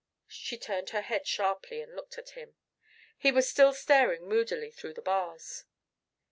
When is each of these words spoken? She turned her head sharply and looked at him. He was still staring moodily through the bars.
She 0.25 0.57
turned 0.57 0.89
her 0.89 1.01
head 1.01 1.27
sharply 1.27 1.79
and 1.79 1.95
looked 1.95 2.17
at 2.17 2.31
him. 2.31 2.55
He 3.19 3.31
was 3.31 3.47
still 3.47 3.71
staring 3.71 4.27
moodily 4.27 4.71
through 4.71 4.95
the 4.95 5.01
bars. 5.03 5.65